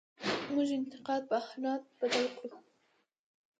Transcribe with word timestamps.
موږ 0.53 0.69
انتقاد 0.77 1.21
په 1.29 1.35
اهانت 1.41 1.83
بدل 1.99 2.25
کړو. 2.37 2.57